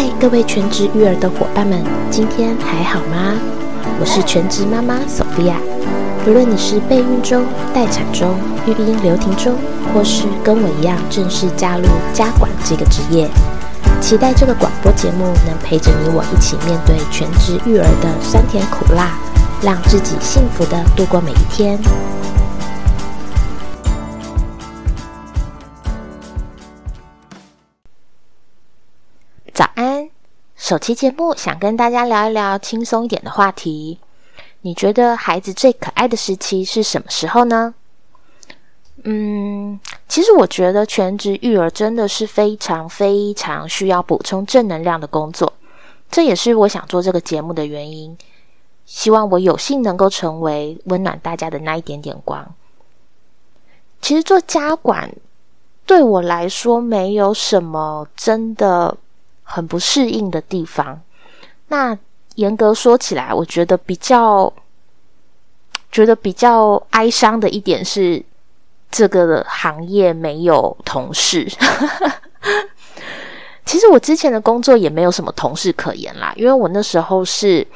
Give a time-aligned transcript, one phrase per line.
[0.00, 3.34] 嗨，各位全职育儿的伙伴们，今天还好吗？
[4.00, 5.56] 我是全职妈妈 Sophia。
[6.26, 7.44] 无论你是备孕中、
[7.74, 8.34] 待产中、
[8.66, 9.54] 育婴留停中，
[9.92, 13.28] 或是跟我一样正式加入家管这个职业，
[14.00, 19.18] 期待这个广播节目能陪着你我一起面对全职育儿的酸甜苦辣，
[19.60, 21.78] 让自己幸福的度过每一天。
[30.70, 33.98] 首期节目想跟大家聊一聊轻松一点的话题。
[34.60, 37.74] 你觉得孩子最可爱的时期是什么时候呢？
[39.02, 45.52] 嗯，其实我觉得全职育儿真的是非常非常需要补充正能量的工作，
[46.08, 48.16] 这也是我想做这个节目的原因。
[48.86, 52.46] 希望我有幸能够成为温暖大家的那一点点光。
[54.00, 55.12] 其实做家管
[55.84, 58.96] 对我来说没有什么真的
[59.50, 61.00] 很不适应的地方。
[61.68, 61.98] 那。
[62.36, 64.50] 严格说起来，我觉得比较
[65.92, 68.24] 觉得比较哀伤的一点是，
[68.90, 71.46] 这个行业没有同事。
[73.66, 77.66] 其实我之前的工作也没有什么同事可言啦，因为我那时候是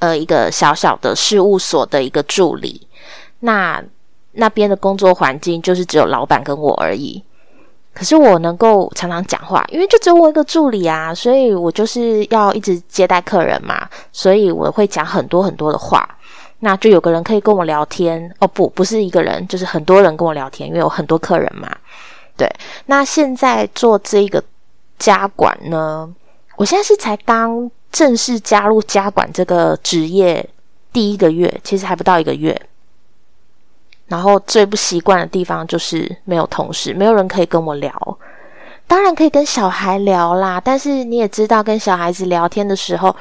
[0.00, 2.86] 呃一个小小的事务所的一个助理，
[3.38, 3.82] 那
[4.32, 7.22] 那边的工作环境就是只有老板跟我而已。
[7.92, 16.08] 可是我能够常常讲话，因为就只有我一个助理啊，所以我就是要一直接待客人嘛，所以我会讲很多很多的话。
[16.60, 21.74] 那就有个人可以跟我聊天哦，不，不是一个人，就是很多人跟我聊天，因为有很多客人嘛。
[22.36, 22.46] 对，
[22.86, 24.42] 那现在做这个
[24.98, 26.08] 家管呢，
[26.56, 30.46] 我现在是才刚正式加入家管这个职业
[30.92, 32.60] 第一个月，其实还不到一个月。
[34.10, 38.18] 然后最不习惯的地方就是没有同事，没有人可以跟我聊。
[38.88, 43.14] 当然可以跟小孩聊啦，但是你也知道，跟小孩子聊天的时候，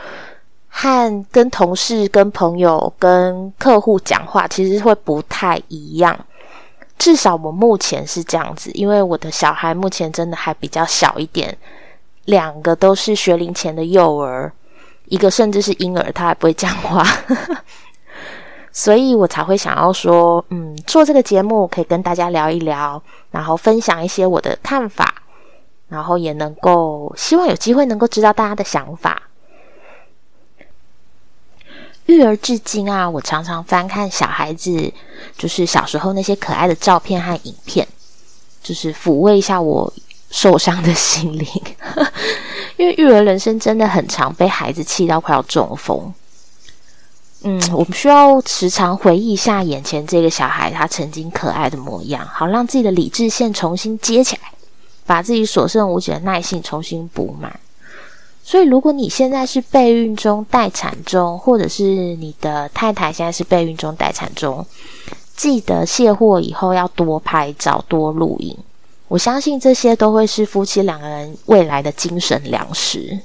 [0.68, 6.20] 和跟同事、跟朋友、跟客户讲话，其实会不太一样。
[6.98, 11.56] 至少我目前是这样子，因为我的小孩目前真的还比较小一点，
[12.26, 14.52] 两个都是学龄前的幼儿，
[15.06, 17.06] 一个甚至是婴儿，他还不会讲话。
[18.80, 25.22] 所以我才会想要说，嗯，做这个节目可以跟大家聊一聊，然后分享一些我的看法，
[25.90, 29.24] 然后也能够希望有机会能够知道大家的想法。
[32.06, 34.94] 育儿至今啊，我常常翻看小孩子，
[35.38, 37.86] 就是小时候那些可爱的照片和影片，
[38.64, 39.92] 就是抚慰一下我
[40.32, 41.46] 受伤的心灵。
[42.78, 46.14] 因为育儿人生真的很长，被孩子气到快要中风。
[47.44, 54.52] 嗯，我们需要时常回忆一下眼前这个小孩他曾经可爱的模样，好让自己的理智线重新接起来，
[55.06, 57.60] 把自己所剩无几的耐性重新补满。
[58.44, 61.84] 所以，如果你现在是备孕中、待产中，或者是
[62.16, 64.66] 你的太太现在是备孕中、待产中，
[65.36, 68.58] 记得卸货以后要多拍照、多录影。
[69.08, 73.20] 我相信这些都会是夫妻两个人未来的精神粮食。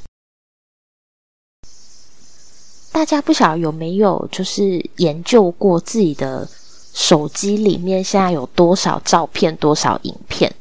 [2.94, 6.49] 大家不晓得有没有就是研究过自己的
[6.93, 10.55] 手机里面现在有多少照片、多少影片？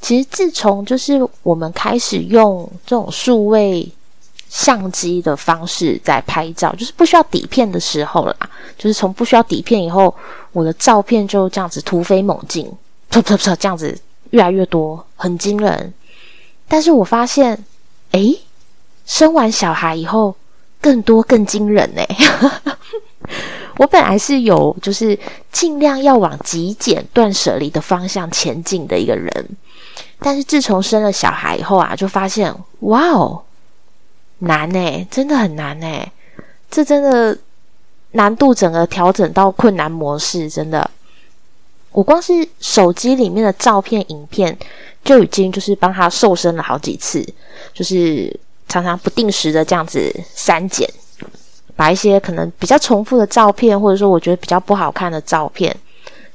[0.00, 3.90] 其实自从就是我们开始用这种数位
[4.48, 8.36] 相机的方式在拍照，就是不需要底片的时候啦，
[8.78, 10.14] 就是从不需要底片以后，
[10.52, 12.64] 我的照片就这样子突飞猛进，
[13.10, 13.98] 噗噗噗这样子
[14.30, 15.92] 越来越多，很惊人。
[16.68, 17.64] 但是我发现，
[18.12, 18.38] 诶，
[19.04, 20.36] 生完小孩以后。
[20.80, 22.02] 更多更惊人呢！
[23.78, 25.18] 我本来是有就是
[25.50, 29.48] 尽量要往极简断舍离的方向前进的一个人，
[30.20, 33.42] 但是自从生了小孩以后啊，就发现哇哦，
[34.38, 36.06] 难呢，真的很难呢。
[36.70, 37.36] 这真的
[38.12, 40.90] 难度整个调整到困难模式，真的。
[41.92, 44.56] 我光是手机里面的照片、影片
[45.04, 47.26] 就已经就是帮他瘦身了好几次，
[47.74, 48.40] 就是。
[48.68, 50.88] 常常不定时的这样子删减，
[51.76, 55.74] 把一些可能比较重复的照片，或者说我觉得比较不好看的照片，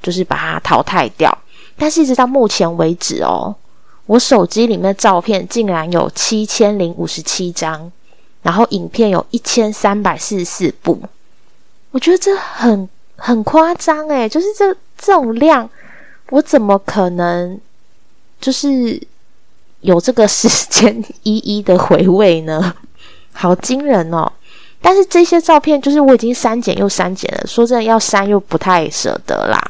[0.02, 1.36] 就是把它淘汰掉。
[1.76, 3.54] 但是一直到目前为止哦，
[4.06, 7.92] 我手机里面的照片竟然有七千零五十七张，
[8.42, 11.00] 然后影片有一千三百四十四部。
[11.90, 15.68] 我觉得这很很夸张诶，就是这这种量，
[16.30, 17.60] 我怎么可能
[18.40, 19.00] 就是？
[19.82, 22.74] 有这个时间一一的回味呢，
[23.32, 24.32] 好惊人哦！
[24.80, 29.60] 但是这些照片就是我已经删减又删减了，说真的要删又不太舍得啦。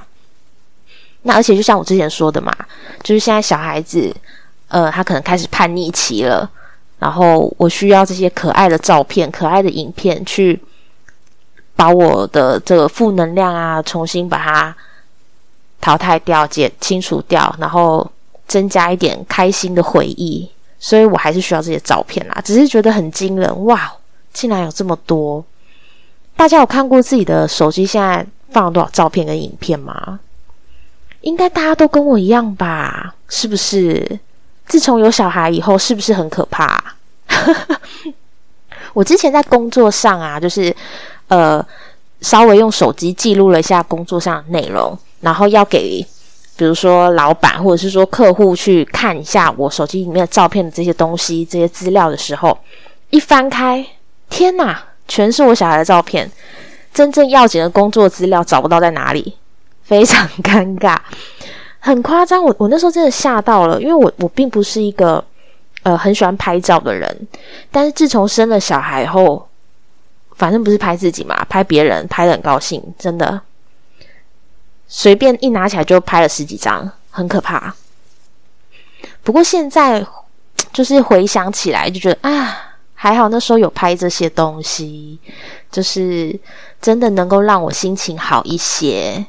[1.23, 2.50] 那而且就像我之前说的嘛，
[3.03, 4.14] 就是现在小孩子，
[4.69, 6.50] 呃，他可能开始叛逆期了，
[6.99, 10.61] 然后我需要这些可爱的照片、可爱的影片，去
[11.76, 14.75] 把我的这个负能量啊，重新把它
[15.81, 18.11] 淘汰掉、解清除掉，然后
[18.52, 20.46] 增加一点开心的回忆。
[20.78, 23.90] 所以我还是需要这些照片啦，只是觉得很惊人哇，
[24.32, 25.43] 竟然有这么多！
[26.37, 30.19] 大家有看过自己的手机现在放了多少照片跟影片吗？
[31.20, 33.14] 应该大家都跟我一样吧？
[33.28, 34.19] 是不是？
[34.66, 36.96] 自从有小孩以后，是不是很可怕？
[38.93, 40.75] 我之前在工作上啊，就是
[41.28, 41.64] 呃，
[42.20, 46.05] 稍微用手机记录了一下工作上的内容，然后要给
[46.62, 52.56] 比如说老板或者是说客户去看一下我手机里面的照片的这些东西、这些资料的时候，
[53.11, 53.85] 一翻开，
[54.31, 56.31] 天哪，全是我小孩的照片，
[56.94, 59.35] 真正要紧的工作资料找不到在哪里，
[59.82, 60.97] 非常尴尬。
[61.81, 65.25] 很夸张，我 我那时候真的吓到了，因为我我并不是一个
[65.82, 67.26] 呃很喜欢拍照的人，
[67.73, 69.49] 但是自从生了小孩后，
[70.37, 73.41] 反正不是拍自己嘛，拍别人拍的很高兴，真的
[74.94, 77.75] 随便一拿起来就拍了十几张，很可怕。
[79.23, 80.06] 不过现在
[80.71, 85.19] 就是回想起来，就觉得啊，还好那时候有拍这些东西，
[85.71, 86.39] 就是
[86.79, 89.25] 真的能够让我心情好一些。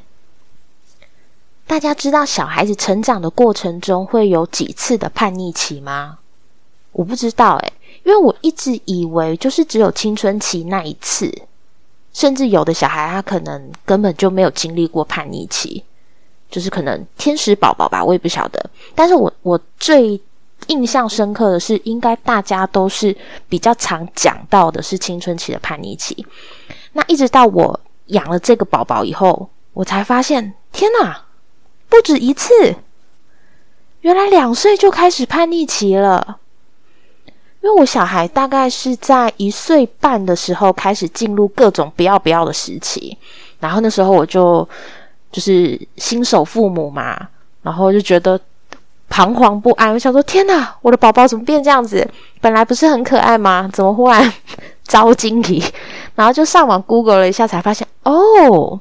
[1.66, 6.18] 大家知道小孩子成长的过程中会有几次的叛逆期吗？
[6.92, 7.72] 我不知道诶，
[8.04, 11.32] 因为我一直以为就是只有青春期那一次，
[12.14, 15.84] 甚至有的小孩他可能根本就没有经历过叛逆期，
[16.48, 18.70] 就是可能天使宝宝吧，我也不晓得。
[18.94, 20.18] 但是我我最
[20.68, 23.14] 印象深刻的是，应该大家都是
[23.48, 26.24] 比较常讲到的是青春期的叛逆期。
[26.92, 31.24] 那一直到我养了这个宝宝以后，我才发现，天哪！
[31.88, 32.76] 不止一次，
[34.00, 36.38] 原来两岁就开始叛逆期了。
[37.64, 43.16] 因为我小孩大概是在一岁半的时候开始进入各种不要不要的时期，
[43.58, 44.68] 然后那时候我就
[45.32, 47.18] 就是新手父母嘛，
[47.62, 48.38] 然后就觉得
[49.08, 52.06] 彷徨不安，我想说天哪，我的宝宝怎么变这样子？
[52.42, 53.66] 本来不是很可爱吗？
[53.72, 54.30] 怎么忽然
[54.82, 55.64] 遭惊离？
[56.14, 58.78] 然后就上网 Google 了一下，才发现哦。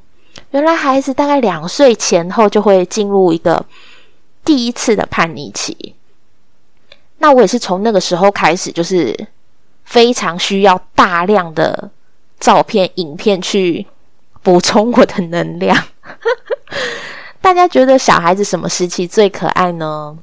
[0.52, 3.66] 原来孩子大概两岁前后就会进入一个
[4.44, 5.96] 第一次的叛逆期，
[7.24, 9.18] 那我也是从那个时候开始，就是
[9.86, 11.90] 非常需要大量的
[12.38, 13.88] 照片、影片去
[14.42, 15.74] 补充我的能量。
[17.40, 20.18] 大家觉得小孩子什么时期最可爱呢？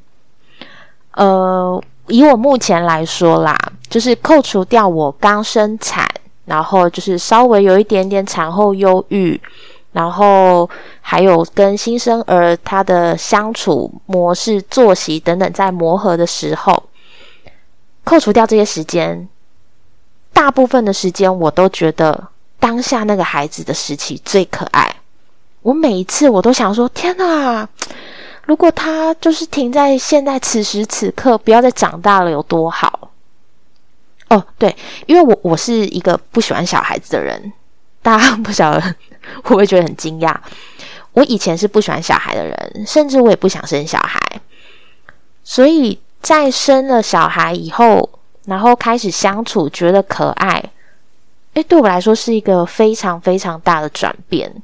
[1.12, 3.56] 呃，以我目前来说啦，
[3.88, 6.06] 就是扣除掉我刚生产，
[6.44, 9.40] 然后就是稍微有一点点产后忧郁。
[9.92, 10.70] 然后
[11.00, 16.80] 还有跟新生儿他的相处模式、作息等等，在磨合的时候，
[18.10, 19.28] 扣除掉这些时间，
[20.32, 22.26] 大部分的时间我都觉得
[22.58, 24.96] 当下那个孩子的时期最可爱。
[25.62, 27.68] 我每一次我都想说：天哪！
[28.46, 33.12] 如果他就是停在现在此时此刻，不要再长大了，有多好？
[34.28, 34.74] 哦，对，
[35.06, 37.52] 因为我我是一个不喜欢小孩子的人，
[38.02, 38.80] 大家不晓得。
[39.44, 40.34] 会不会觉得很惊讶？
[41.12, 44.20] 我以前是不喜欢小孩的人，甚至我也不想生小孩。
[45.44, 48.08] 所以在生了小孩以后，
[48.46, 50.62] 然后开始相处，觉得可爱。
[51.54, 54.62] 诶，对我来说是一个非常非常大的转变。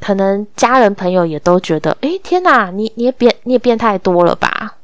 [0.00, 4.76] 可能家人朋友也都觉得，诶，天哪，你你也变你也变太多了吧？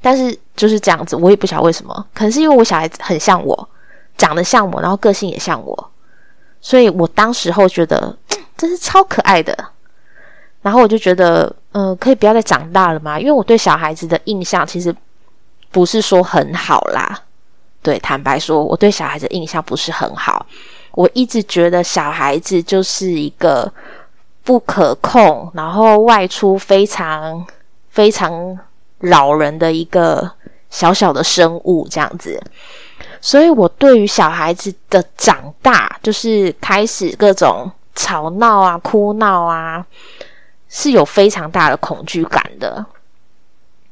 [0.00, 2.06] 但是就是这样子，我也不晓得为什么。
[2.12, 3.68] 可能是因为我小孩子很像我，
[4.16, 5.90] 长得像我，然后个性也像我。
[6.60, 8.16] 所以我当时候觉得
[8.56, 9.56] 真是超可爱的，
[10.62, 13.18] 然后我就觉得，嗯，可以不要再长大了嘛？
[13.18, 14.94] 因为我对小孩子的印象其实
[15.76, 17.20] 不是说很好啦。
[17.82, 20.46] 对，坦白说，我对小孩子印象不是很好。
[20.92, 23.70] 我一直觉得小孩子就是一个
[24.42, 27.46] 不可控，然后外出非常
[27.90, 28.58] 非常
[29.00, 30.32] 扰人的一个
[30.70, 32.42] 小小的生物，这样子。
[33.20, 39.84] 所以，我对于小孩子的长大，就是开始各种吵闹啊、哭闹啊，
[40.70, 42.86] 是有非常大的恐惧感的。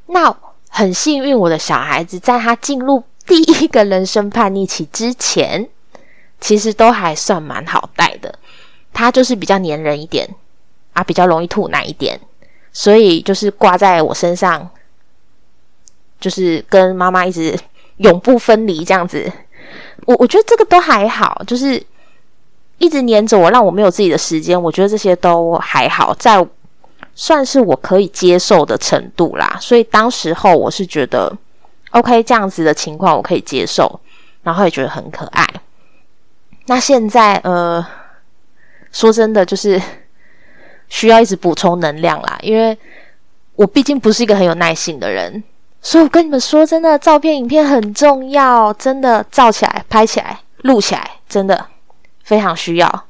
[0.06, 0.34] 那
[0.76, 5.68] 很幸运，我的小孩子在他进入第一个人生叛逆期之前，
[6.40, 8.36] 其实都还算蛮好带的。
[8.92, 10.28] 他就是比较黏人一点
[10.92, 12.20] 啊，比较容易吐奶一点，
[12.72, 14.68] 所以就是挂在我身上，
[16.18, 17.56] 就是跟妈妈一直。
[17.98, 19.32] 永不分离这样子，
[20.04, 21.80] 我我觉得这个都还好，就是
[22.78, 24.60] 一直黏着我，让我没有自己的时间。
[24.60, 26.44] 我觉得这些都还好，在
[27.14, 29.56] 算是我可以接受的程度啦。
[29.60, 31.36] 所以当时候我是觉得
[31.90, 34.00] OK，这样子的情况我可以接受，
[34.42, 35.46] 然后也觉得很可爱。
[36.66, 37.84] 那现在呃，
[38.90, 39.80] 说真的，就是
[40.88, 42.76] 需要一直补充能量啦，因为
[43.54, 45.44] 我毕竟不是一个很有耐性的人，
[45.80, 51.66] 所以我跟你们说，真的，照片、影片很重要，真的，照起来、拍起来、录起来，真的
[52.24, 53.04] 非常需要。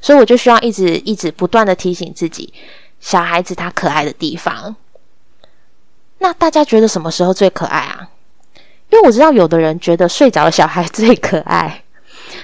[0.00, 2.52] 所以我就需要一直、一直不断的提醒自己，
[3.00, 4.76] 小孩子他可爱的地方。
[6.18, 8.08] 那大家觉得什么时候最可爱啊？
[8.90, 11.82] 因为我知道有的人觉得睡着的小孩最可爱。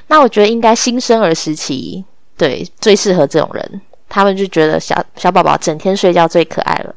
[0.07, 2.05] 那我觉得应该新生儿时期，
[2.37, 6.95] 对，最适合这种人，他们就觉得小小宝宝整天睡觉最可爱了。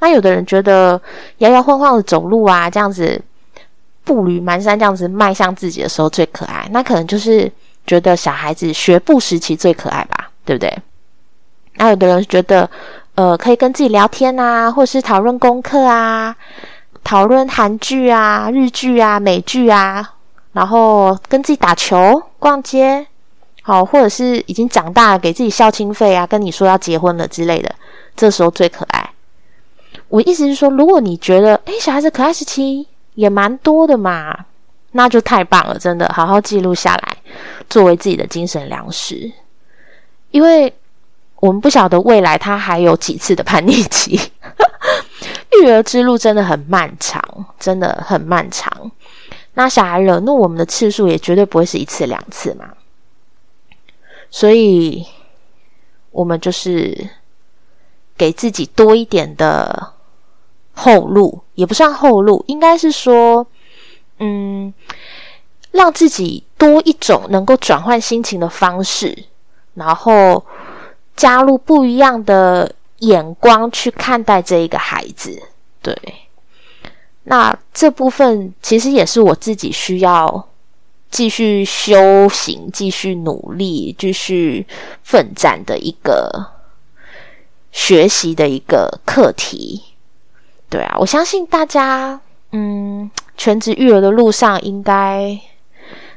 [0.00, 1.00] 那有的人觉得
[1.38, 3.20] 摇摇晃晃的走路啊，这样子
[4.04, 6.68] 步履蹒跚，这样子迈向自己的时候最可爱。
[6.72, 7.50] 那可能就是
[7.86, 10.76] 觉得小孩子学步时期最可爱吧，对不对？
[11.76, 12.68] 那有的人觉得，
[13.14, 16.36] 呃，可以跟自己聊天啊，或是讨论功课啊，
[17.02, 20.14] 讨论韩剧啊、日剧啊、美剧啊。
[20.52, 23.06] 然后跟自己打球、逛街，
[23.62, 27.74] 好，或者是已经长大了，给自己孝亲费啊，跟你说要结婚了之类的，
[28.14, 29.10] 这时候最可爱。
[30.08, 34.36] 我意思是说，如果你觉得，哎，小孩子可爱时期也蛮多的嘛，
[34.90, 37.16] 那就太棒了，真的，好好记录下来，
[37.70, 39.32] 作为自己的精神粮食。
[40.32, 40.70] 因为
[41.42, 44.16] 我们不晓得未来他还有几次的叛逆期，
[45.60, 47.20] 育儿之路真的很漫长，
[47.58, 48.92] 真的很漫长。
[49.54, 52.70] 那小孩惹怒我们的次数也绝对不会是一次两次嘛，
[54.30, 55.04] 所以
[56.12, 57.10] 我们就是
[58.16, 59.94] 给自己多一点的
[60.74, 63.44] 后路，也不算后路，应该是说，
[64.20, 64.72] 嗯，
[65.72, 69.24] 让自己多一种能够转换心情的方式，
[69.74, 70.46] 然后
[71.16, 75.42] 加入不一样的眼光去看待这一个孩子，
[75.80, 75.96] 对。
[77.24, 80.48] 那这部分其实也是我自己需要
[81.10, 84.66] 继续修行、继续努力、继续
[85.04, 86.46] 奋战的一个
[87.70, 89.82] 学习的一个课题。
[90.68, 92.18] 对啊，我相信大家，
[92.50, 95.38] 嗯，全职育儿的路上，应该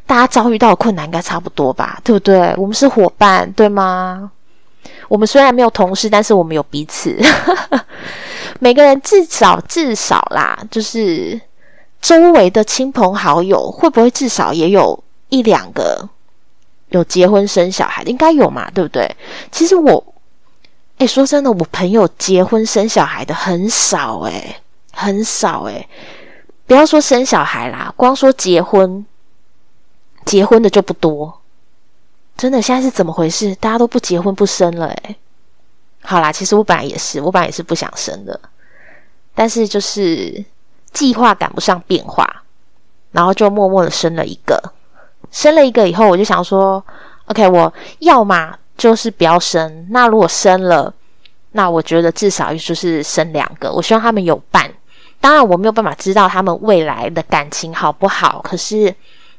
[0.08, 2.00] 大家遭遇到的困难应该差不多吧？
[2.04, 2.56] 对不对？
[2.58, 4.32] 我们是伙伴，对吗？
[5.08, 7.18] 我们虽然没有同事，但是我们有彼此。
[8.60, 11.39] 每个人至少至少啦，就是
[12.01, 16.08] 周围的亲朋好友，会不会至少也有一两个
[16.89, 18.10] 有结婚生小孩的？
[18.10, 19.13] 应该有嘛，对不对？
[19.51, 20.04] 其实我，
[20.98, 24.62] 哎，说真的，我朋友结婚生小孩的很少，哎，
[24.94, 25.88] 很少，哎，
[26.65, 29.06] 不要说生小孩啦，光说结婚，
[30.25, 31.42] 结婚的就不多。
[32.38, 33.56] 真的，现在是怎么回事？
[33.56, 35.15] 大家都不结婚不生了，哎。
[36.01, 38.39] 好啦，其实我本来也是，我本来也是不想生的，
[39.34, 40.44] 但是就是
[40.92, 42.44] 计划赶不上变化，
[43.12, 44.62] 然后就默默的生了一个。
[45.32, 46.84] 生了一个以后，我就想说
[47.25, 49.88] ，OK，我要嘛就是不要生。
[49.89, 50.94] 那如果生了，
[51.54, 53.72] 那我觉得至少就是生两个。
[53.72, 54.72] 我希望他们有伴。
[55.20, 58.94] 当然，我没有办法知道他们未来的感情好不好，可是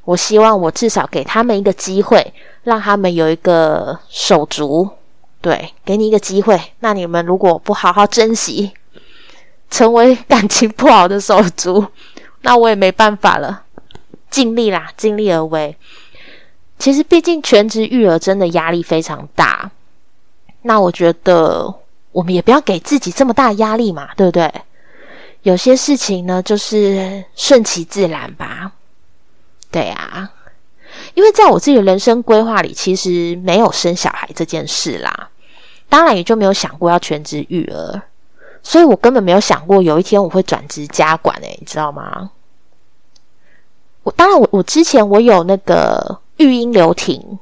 [0.07, 2.33] 我希望我至少给他们一个机会，
[2.63, 4.89] 让他们有一个手足。
[5.43, 6.59] 对，给你一个机会。
[6.81, 8.73] 那你们如果不好好珍惜，
[9.69, 11.85] 成为感情不好的手足，
[12.43, 13.65] 那我也没办法了。
[14.31, 15.77] 尽力啦，尽力而为。
[16.79, 19.71] 其实，毕竟全职育儿真的压力非常大。
[20.63, 21.75] 那我觉得，
[22.13, 24.53] 我们也不要给自己这么大压力嘛，对不对？
[25.43, 28.73] 有些事情呢，就是顺其自然吧。
[29.71, 30.31] 对啊，
[31.15, 35.31] 因为在我自己的人生规划里，其实没有生小孩这件事啦。
[35.89, 38.03] 当然也就没有想过要全职育儿，
[38.63, 42.31] 所以我根本没有想过有一天我会转职家管诶，你知道吗？
[44.03, 47.39] 我当然我我之前我有那个育婴留停，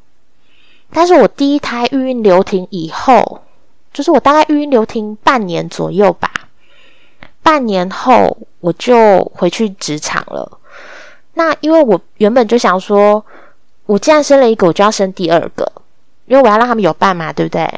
[0.91, 3.43] 但是我第一胎育婴留停以后，
[3.93, 6.31] 就是我大概育婴留停半年左右吧，
[7.43, 10.59] 半年后我就回去职场了。
[11.35, 13.25] 那因为我原本就想说，
[13.87, 15.71] 我既然生了一个，我就要生第二个，
[16.27, 17.69] 因为我要让他们有伴嘛，对不对？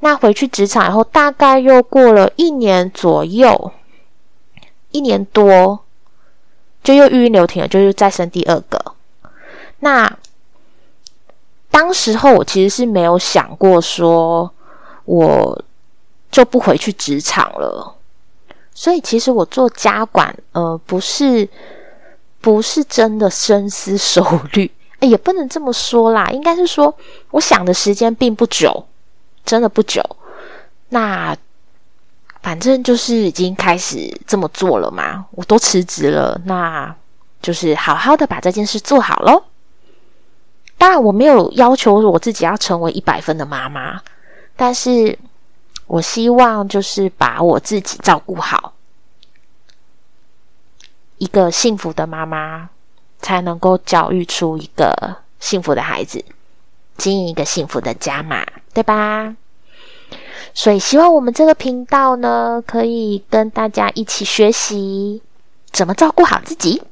[0.00, 3.72] 那回去职场以后，大概又过了一年左右，
[4.90, 5.80] 一年多，
[6.82, 8.94] 就又育孕流停了，就是再生第二个。
[9.80, 10.16] 那
[11.70, 14.50] 当时候我其实是没有想过说，
[15.04, 15.64] 我
[16.30, 17.94] 就不回去职场了。
[18.74, 21.48] 所以其实我做家管，呃，不是
[22.40, 26.94] 不是真的深思熟虑， 哎，也不能这么说啦，应该是说，
[27.30, 28.86] 我想的时间并不久。
[29.44, 30.02] 真的不久，
[30.90, 31.34] 那
[32.42, 36.94] 反反正就是已经开始这么做了嘛，我都辞职了，那
[37.42, 39.44] 就是好好的把这件事做好喽。
[40.78, 44.00] 当然，我没有要求我自己要成为一百分的妈妈，
[44.56, 45.18] 但是
[45.86, 48.72] 我希望就是把我自己照顾好，
[51.18, 52.70] 一个幸福的妈妈
[53.20, 56.24] 才能够教育出一个幸福的孩子，
[56.96, 59.36] 经营一个幸福的家嘛，对吧？
[60.54, 65.22] 所以，希望我们这个频道呢，可以跟大家一起学习
[65.70, 66.82] 怎么照顾好自己，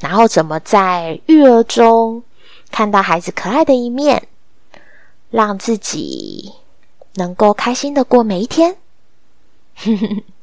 [0.00, 2.22] 然后怎么在育儿中
[2.70, 4.28] 看到孩子可爱的一面，
[5.30, 6.52] 让自己
[7.14, 8.76] 能够开心的过每一天。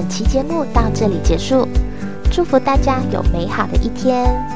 [0.00, 1.68] 本期节目到这里结束，
[2.32, 4.49] 祝福大家有美好的一天。